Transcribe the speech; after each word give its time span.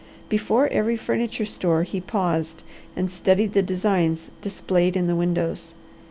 Before 0.29 0.67
every 0.69 0.95
furniture 0.97 1.45
store 1.45 1.83
he 1.83 2.01
paused 2.01 2.63
and 2.95 3.11
studied 3.11 3.53
the 3.53 3.61
designs 3.61 4.31
displayed 4.41 4.95
in 4.97 5.05
the 5.05 5.15
windows. 5.15 5.75